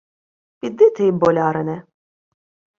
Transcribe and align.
—Піди 0.59 0.89
ти, 0.89 1.11
болярине. 1.11 1.83